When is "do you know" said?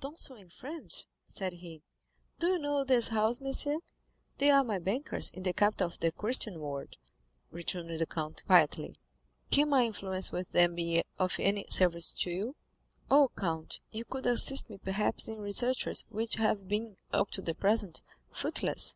2.38-2.84